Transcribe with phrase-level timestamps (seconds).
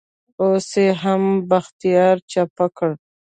[0.41, 2.91] اوس يې هم بختيار چپه کړ.